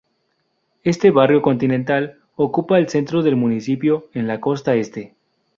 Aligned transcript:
Este 0.83 1.11
barrio, 1.11 1.43
"continental", 1.43 2.17
ocupa 2.35 2.79
el 2.79 2.89
centro 2.89 3.21
del 3.21 3.35
municipio 3.35 4.09
en 4.15 4.25
la 4.25 4.39
costa 4.41 4.73
este. 4.73 5.13